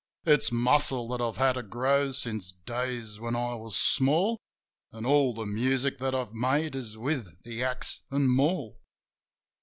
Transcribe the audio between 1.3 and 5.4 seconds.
had to grow since days when I was small, An' all